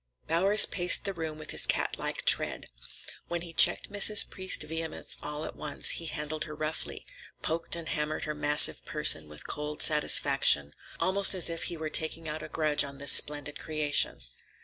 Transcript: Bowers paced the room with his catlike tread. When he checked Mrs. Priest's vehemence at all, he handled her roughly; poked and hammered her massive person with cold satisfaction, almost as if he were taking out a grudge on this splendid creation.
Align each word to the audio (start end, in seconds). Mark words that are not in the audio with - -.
Bowers 0.25 0.65
paced 0.65 1.05
the 1.05 1.13
room 1.13 1.37
with 1.37 1.51
his 1.51 1.67
catlike 1.67 2.25
tread. 2.25 2.65
When 3.27 3.43
he 3.43 3.53
checked 3.53 3.91
Mrs. 3.91 4.27
Priest's 4.27 4.63
vehemence 4.63 5.15
at 5.21 5.23
all, 5.23 5.77
he 5.93 6.07
handled 6.07 6.45
her 6.45 6.55
roughly; 6.55 7.05
poked 7.43 7.75
and 7.75 7.87
hammered 7.87 8.23
her 8.23 8.33
massive 8.33 8.83
person 8.83 9.29
with 9.29 9.45
cold 9.45 9.79
satisfaction, 9.83 10.73
almost 10.99 11.35
as 11.35 11.51
if 11.51 11.65
he 11.65 11.77
were 11.77 11.91
taking 11.91 12.27
out 12.27 12.41
a 12.41 12.47
grudge 12.47 12.83
on 12.83 12.97
this 12.97 13.11
splendid 13.11 13.59
creation. 13.59 14.21